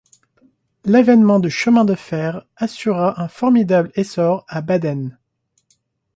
L'avènement 0.83 1.39
du 1.39 1.51
chemin 1.51 1.85
de 1.85 1.93
fer 1.93 2.43
assura 2.55 3.21
un 3.21 3.27
formidable 3.27 3.91
essor 3.93 4.43
à 4.47 4.61
Baden. 4.63 5.15